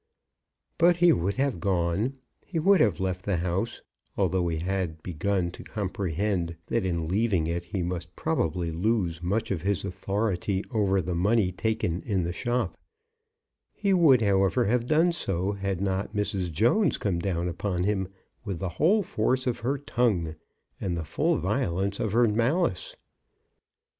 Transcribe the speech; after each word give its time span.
But 0.79 0.95
he 0.95 1.11
would 1.13 1.35
have 1.35 1.59
gone; 1.59 2.15
he 2.47 2.57
would 2.57 2.81
have 2.81 2.99
left 2.99 3.23
the 3.23 3.37
house, 3.37 3.83
although 4.17 4.47
he 4.47 4.57
had 4.57 5.03
begun 5.03 5.51
to 5.51 5.63
comprehend 5.63 6.55
that 6.65 6.83
in 6.83 7.07
leaving 7.07 7.45
it 7.45 7.65
he 7.65 7.83
must 7.83 8.15
probably 8.15 8.71
lose 8.71 9.21
much 9.21 9.51
of 9.51 9.61
his 9.61 9.85
authority 9.85 10.63
over 10.71 11.03
the 11.03 11.13
money 11.13 11.51
taken 11.51 12.01
in 12.01 12.23
the 12.23 12.33
shop; 12.33 12.79
he 13.71 13.93
would, 13.93 14.23
however, 14.23 14.65
have 14.65 14.87
done 14.87 15.11
so, 15.11 15.51
had 15.51 15.79
not 15.81 16.15
Mrs. 16.15 16.51
Jones 16.51 16.97
come 16.97 17.19
down 17.19 17.47
upon 17.47 17.83
him 17.83 18.07
with 18.43 18.57
the 18.57 18.69
whole 18.79 19.03
force 19.03 19.45
of 19.45 19.59
her 19.59 19.77
tongue, 19.77 20.33
and 20.79 20.97
the 20.97 21.05
full 21.05 21.35
violence 21.37 21.99
of 21.99 22.13
her 22.13 22.27
malice. 22.27 22.95